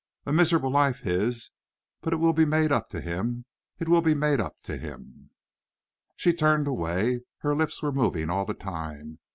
[0.25, 1.51] A miserable life, his,
[2.01, 3.45] but it will be made up to him.
[3.77, 5.29] It will be made up to him!"
[6.15, 7.19] She turned away.
[7.41, 9.19] Her lips were moving all the time.